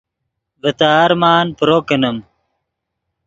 [0.61, 2.17] ڤے تے ارمان پرو کینیم